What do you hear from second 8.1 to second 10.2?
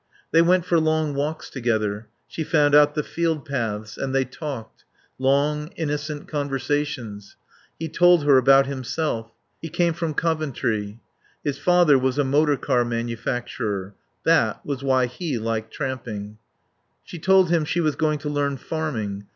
her about himself. He came from